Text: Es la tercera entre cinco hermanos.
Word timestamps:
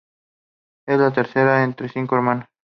Es 0.87 0.97
la 0.97 1.13
tercera 1.13 1.63
entre 1.63 1.87
cinco 1.87 2.15
hermanos. 2.15 2.45